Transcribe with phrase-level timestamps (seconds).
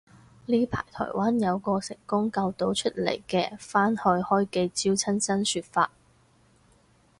[0.47, 5.91] 呢排台灣有個成功救到出嚟嘅返去開記招親身說法